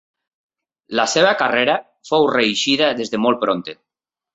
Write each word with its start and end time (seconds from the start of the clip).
La 1.01 1.05
seua 1.11 1.35
carrera 1.43 1.77
fou 2.13 2.29
reeixida 2.35 2.93
des 3.05 3.17
de 3.17 3.25
molt 3.27 3.45
prompte. 3.49 3.83